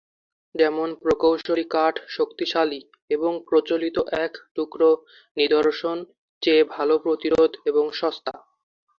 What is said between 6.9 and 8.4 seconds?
প্রতিরোধ এবং সস্তা।